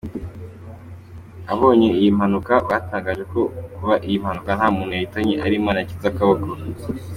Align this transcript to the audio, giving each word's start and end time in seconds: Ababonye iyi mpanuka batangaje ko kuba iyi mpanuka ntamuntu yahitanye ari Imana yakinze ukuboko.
Ababonye 1.51 1.89
iyi 1.97 2.09
mpanuka 2.17 2.53
batangaje 2.69 3.23
ko 3.31 3.41
kuba 3.75 3.93
iyi 4.05 4.17
mpanuka 4.23 4.49
ntamuntu 4.57 4.91
yahitanye 4.95 5.33
ari 5.45 5.53
Imana 5.59 5.77
yakinze 5.79 6.07
ukuboko. 6.09 6.47